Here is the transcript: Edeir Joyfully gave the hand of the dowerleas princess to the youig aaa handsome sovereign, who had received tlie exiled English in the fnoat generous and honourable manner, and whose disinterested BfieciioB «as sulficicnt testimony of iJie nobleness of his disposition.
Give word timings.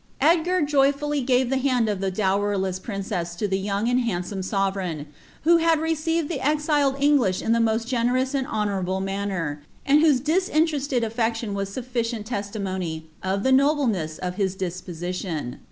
Edeir 0.19 0.65
Joyfully 0.65 1.21
gave 1.21 1.51
the 1.51 1.59
hand 1.59 1.87
of 1.87 1.99
the 2.01 2.11
dowerleas 2.11 2.81
princess 2.81 3.35
to 3.35 3.47
the 3.47 3.63
youig 3.63 3.85
aaa 3.85 4.01
handsome 4.03 4.41
sovereign, 4.41 5.05
who 5.43 5.57
had 5.57 5.77
received 5.79 6.27
tlie 6.31 6.43
exiled 6.43 6.95
English 6.99 7.39
in 7.39 7.51
the 7.51 7.59
fnoat 7.59 7.85
generous 7.85 8.33
and 8.33 8.47
honourable 8.47 8.99
manner, 8.99 9.61
and 9.85 10.01
whose 10.01 10.19
disinterested 10.19 11.03
BfieciioB 11.03 11.61
«as 11.61 11.69
sulficicnt 11.75 12.25
testimony 12.25 13.11
of 13.21 13.41
iJie 13.43 13.53
nobleness 13.53 14.17
of 14.17 14.37
his 14.37 14.55
disposition. 14.55 15.59